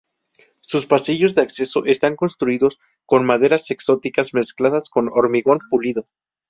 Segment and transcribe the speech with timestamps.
[0.63, 6.07] Sus pasillos de acceso están construidos con maderas exóticas mezcladas con hormigón pulido.